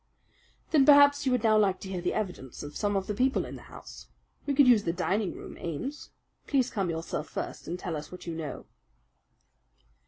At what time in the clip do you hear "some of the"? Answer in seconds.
2.75-3.13